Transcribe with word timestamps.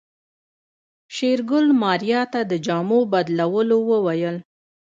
شېرګل 1.15 1.65
ماريا 1.81 2.21
ته 2.33 2.39
د 2.51 2.53
جامو 2.65 2.99
بدلولو 3.13 3.77
وويل. 3.89 4.37